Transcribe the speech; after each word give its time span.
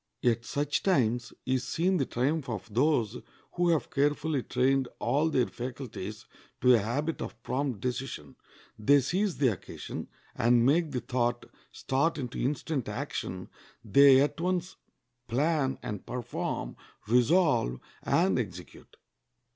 At 0.23 0.45
such 0.45 0.81
times 0.81 1.31
is 1.45 1.63
seen 1.63 1.97
the 1.97 2.07
triumph 2.07 2.49
of 2.49 2.73
those 2.73 3.21
who 3.53 3.69
have 3.69 3.91
carefully 3.91 4.41
trained 4.41 4.87
all 4.97 5.29
their 5.29 5.45
faculties 5.45 6.25
to 6.61 6.73
a 6.73 6.79
habit 6.79 7.21
of 7.21 7.43
prompt 7.43 7.81
decision. 7.81 8.35
They 8.79 8.99
seize 9.01 9.37
the 9.37 9.49
occasion, 9.49 10.07
and 10.35 10.65
make 10.65 10.89
the 10.89 11.01
thought 11.01 11.45
start 11.71 12.17
into 12.17 12.39
instant 12.39 12.89
action; 12.89 13.47
they 13.85 14.19
at 14.21 14.41
once 14.41 14.75
plan 15.27 15.77
and 15.83 16.03
perform, 16.03 16.77
resolve 17.07 17.79
and 18.01 18.39
execute. 18.39 18.97